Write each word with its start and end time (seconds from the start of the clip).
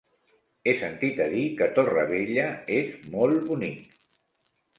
He 0.69 0.73
sentit 0.77 1.19
a 1.25 1.27
dir 1.33 1.43
que 1.59 1.67
Torrevella 1.75 2.47
és 2.79 2.97
molt 3.19 3.47
bonic. 3.53 3.87